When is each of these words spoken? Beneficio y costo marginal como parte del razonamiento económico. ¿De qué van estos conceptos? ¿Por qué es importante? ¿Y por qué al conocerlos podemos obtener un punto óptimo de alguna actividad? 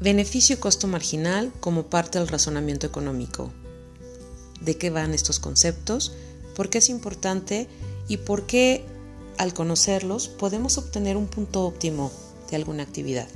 Beneficio 0.00 0.56
y 0.56 0.58
costo 0.58 0.86
marginal 0.86 1.52
como 1.60 1.88
parte 1.88 2.18
del 2.18 2.28
razonamiento 2.28 2.86
económico. 2.86 3.52
¿De 4.62 4.78
qué 4.78 4.88
van 4.88 5.12
estos 5.12 5.40
conceptos? 5.40 6.14
¿Por 6.56 6.70
qué 6.70 6.78
es 6.78 6.88
importante? 6.88 7.68
¿Y 8.08 8.16
por 8.16 8.46
qué 8.46 8.86
al 9.36 9.52
conocerlos 9.52 10.28
podemos 10.28 10.78
obtener 10.78 11.18
un 11.18 11.26
punto 11.26 11.66
óptimo 11.66 12.10
de 12.50 12.56
alguna 12.56 12.82
actividad? 12.82 13.28